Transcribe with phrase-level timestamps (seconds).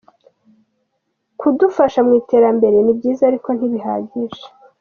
[1.39, 4.43] Kudufasha mu iterambere ni byiza ariko ntibihagije”.